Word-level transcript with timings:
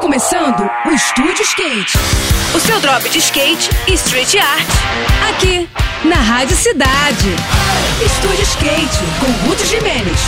começando 0.00 0.68
o 0.86 0.90
Estúdio 0.90 1.42
Skate. 1.42 1.98
O 2.54 2.60
seu 2.60 2.80
drop 2.80 3.08
de 3.10 3.18
skate 3.18 3.68
e 3.88 3.94
street 3.94 4.36
art. 4.36 4.66
Aqui, 5.28 5.68
na 6.04 6.14
Rádio 6.14 6.56
Cidade. 6.56 7.28
Estúdio 8.04 8.42
Skate, 8.42 8.98
com 9.18 9.48
Ruth 9.48 9.64
Jimenez. 9.66 10.18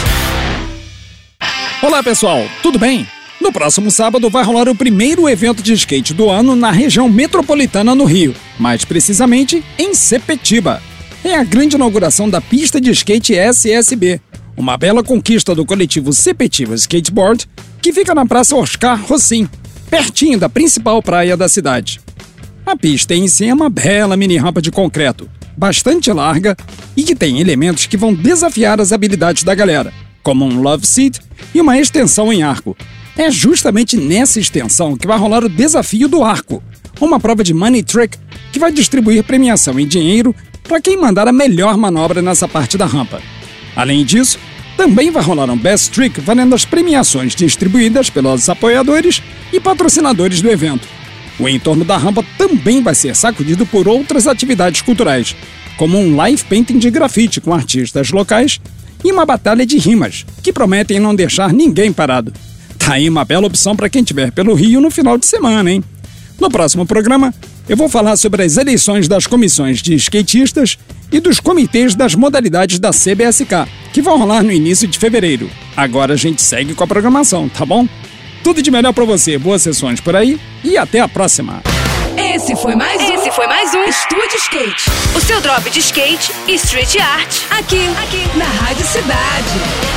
Olá 1.82 2.02
pessoal, 2.02 2.44
tudo 2.62 2.78
bem? 2.78 3.06
No 3.40 3.52
próximo 3.52 3.90
sábado 3.90 4.28
vai 4.28 4.44
rolar 4.44 4.68
o 4.68 4.74
primeiro 4.74 5.28
evento 5.28 5.62
de 5.62 5.72
skate 5.72 6.12
do 6.12 6.28
ano 6.28 6.56
na 6.56 6.70
região 6.70 7.08
metropolitana 7.08 7.94
no 7.94 8.04
Rio, 8.04 8.34
mais 8.58 8.84
precisamente 8.84 9.64
em 9.78 9.94
Sepetiba. 9.94 10.82
É 11.22 11.36
a 11.36 11.44
grande 11.44 11.76
inauguração 11.76 12.28
da 12.28 12.40
pista 12.40 12.80
de 12.80 12.90
skate 12.90 13.34
SSB, 13.34 14.20
uma 14.56 14.76
bela 14.76 15.02
conquista 15.02 15.54
do 15.54 15.64
coletivo 15.64 16.12
Sepetiba 16.12 16.74
Skateboard, 16.74 17.48
que 17.80 17.92
fica 17.92 18.14
na 18.14 18.26
Praça 18.26 18.54
Oscar 18.56 19.00
Rossim, 19.06 19.48
pertinho 19.88 20.38
da 20.38 20.48
principal 20.48 21.02
praia 21.02 21.36
da 21.36 21.48
cidade. 21.48 22.00
A 22.64 22.76
pista 22.76 23.14
em 23.14 23.26
si 23.26 23.46
é 23.46 23.54
uma 23.54 23.70
bela 23.70 24.16
mini 24.16 24.36
rampa 24.36 24.60
de 24.60 24.70
concreto, 24.70 25.28
bastante 25.56 26.12
larga 26.12 26.56
e 26.96 27.02
que 27.02 27.14
tem 27.14 27.40
elementos 27.40 27.86
que 27.86 27.96
vão 27.96 28.14
desafiar 28.14 28.80
as 28.80 28.92
habilidades 28.92 29.42
da 29.42 29.54
galera, 29.54 29.92
como 30.22 30.44
um 30.44 30.60
love 30.60 30.86
seat 30.86 31.20
e 31.54 31.60
uma 31.60 31.78
extensão 31.78 32.32
em 32.32 32.42
arco. 32.42 32.76
É 33.16 33.30
justamente 33.30 33.96
nessa 33.96 34.38
extensão 34.38 34.96
que 34.96 35.06
vai 35.06 35.18
rolar 35.18 35.44
o 35.44 35.48
desafio 35.48 36.08
do 36.08 36.22
arco, 36.22 36.62
uma 37.00 37.18
prova 37.18 37.42
de 37.42 37.54
money 37.54 37.82
trick 37.82 38.16
que 38.52 38.58
vai 38.58 38.70
distribuir 38.70 39.24
premiação 39.24 39.78
em 39.80 39.86
dinheiro 39.86 40.34
para 40.62 40.80
quem 40.80 40.96
mandar 40.96 41.26
a 41.26 41.32
melhor 41.32 41.76
manobra 41.76 42.22
nessa 42.22 42.46
parte 42.46 42.78
da 42.78 42.86
rampa. 42.86 43.20
Além 43.74 44.04
disso, 44.04 44.38
também 44.80 45.10
vai 45.10 45.22
rolar 45.22 45.50
um 45.50 45.58
Best 45.58 45.90
Trick 45.90 46.22
valendo 46.22 46.54
as 46.54 46.64
premiações 46.64 47.34
distribuídas 47.34 48.08
pelos 48.08 48.48
apoiadores 48.48 49.22
e 49.52 49.60
patrocinadores 49.60 50.40
do 50.40 50.48
evento. 50.48 50.88
O 51.38 51.46
entorno 51.46 51.84
da 51.84 51.98
rampa 51.98 52.24
também 52.38 52.82
vai 52.82 52.94
ser 52.94 53.14
sacudido 53.14 53.66
por 53.66 53.86
outras 53.86 54.26
atividades 54.26 54.80
culturais, 54.80 55.36
como 55.76 55.98
um 55.98 56.16
live 56.16 56.42
painting 56.44 56.78
de 56.78 56.90
grafite 56.90 57.42
com 57.42 57.52
artistas 57.52 58.10
locais 58.10 58.58
e 59.04 59.12
uma 59.12 59.26
batalha 59.26 59.66
de 59.66 59.76
rimas, 59.76 60.24
que 60.42 60.50
prometem 60.50 60.98
não 60.98 61.14
deixar 61.14 61.52
ninguém 61.52 61.92
parado. 61.92 62.32
Tá 62.78 62.94
aí 62.94 63.06
uma 63.06 63.26
bela 63.26 63.48
opção 63.48 63.76
para 63.76 63.90
quem 63.90 64.00
estiver 64.00 64.32
pelo 64.32 64.54
Rio 64.54 64.80
no 64.80 64.90
final 64.90 65.18
de 65.18 65.26
semana, 65.26 65.70
hein? 65.70 65.84
No 66.40 66.48
próximo 66.48 66.86
programa, 66.86 67.34
eu 67.68 67.76
vou 67.76 67.90
falar 67.90 68.16
sobre 68.16 68.44
as 68.44 68.56
eleições 68.56 69.06
das 69.06 69.26
comissões 69.26 69.82
de 69.82 69.94
skatistas 69.96 70.78
e 71.12 71.20
dos 71.20 71.38
comitês 71.38 71.94
das 71.94 72.14
modalidades 72.14 72.78
da 72.78 72.92
CBSK, 72.92 73.68
que 73.92 74.02
vão 74.02 74.18
rolar 74.18 74.42
no 74.42 74.52
início 74.52 74.86
de 74.86 74.98
fevereiro. 74.98 75.50
Agora 75.76 76.14
a 76.14 76.16
gente 76.16 76.42
segue 76.42 76.74
com 76.74 76.84
a 76.84 76.86
programação, 76.86 77.48
tá 77.48 77.64
bom? 77.64 77.86
Tudo 78.42 78.62
de 78.62 78.70
melhor 78.70 78.92
para 78.92 79.04
você, 79.04 79.38
boas 79.38 79.62
sessões 79.62 80.00
por 80.00 80.16
aí 80.16 80.38
e 80.64 80.76
até 80.76 81.00
a 81.00 81.08
próxima. 81.08 81.62
Esse 82.16 82.56
foi 82.56 82.74
mais 82.74 83.00
um. 83.02 83.14
Esse 83.14 83.30
foi 83.32 83.46
mais 83.46 83.74
um 83.74 83.82
Estúdio 83.84 84.36
Skate. 84.36 84.90
O 85.16 85.20
seu 85.20 85.40
drop 85.40 85.68
de 85.70 85.80
skate 85.80 86.32
e 86.48 86.54
street 86.54 86.96
art. 86.96 87.42
Aqui, 87.50 87.86
aqui, 88.02 88.38
na 88.38 88.44
Rádio 88.44 88.86
Cidade. 88.86 89.89